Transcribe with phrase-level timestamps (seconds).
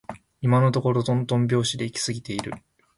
[0.41, 2.53] 今のところとんとん拍子で行き過ぎている